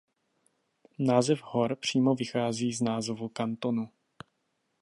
Název 0.99 1.39
hor 1.43 1.75
přímo 1.75 2.15
vychází 2.15 2.73
z 2.73 2.81
názvu 2.81 3.29
kantonu. 3.29 3.89